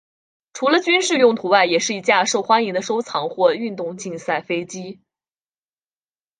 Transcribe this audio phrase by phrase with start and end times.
[0.53, 4.99] 除了军事用途外也是一架受欢迎的收藏或运动竞赛飞机。